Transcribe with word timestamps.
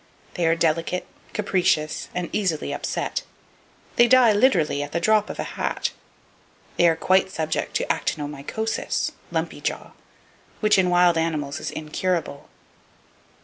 They 0.33 0.47
are 0.47 0.55
delicate, 0.55 1.05
capricious, 1.31 2.07
and 2.15 2.27
easily 2.33 2.73
upset. 2.73 3.21
They 3.97 4.07
die 4.07 4.33
literally 4.33 4.81
"at 4.81 4.93
the 4.93 4.99
drop 4.99 5.29
of 5.29 5.37
a 5.37 5.43
hat." 5.43 5.91
They 6.77 6.89
are 6.89 6.95
quite 6.95 7.29
subject 7.29 7.75
to 7.75 7.85
actinomycosis 7.85 9.11
(lumpy 9.29 9.61
jaw), 9.61 9.91
which 10.59 10.79
in 10.79 10.89
wild 10.89 11.19
animals 11.19 11.59
is 11.59 11.69
incurable. 11.69 12.49